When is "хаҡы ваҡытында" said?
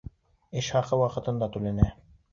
0.77-1.51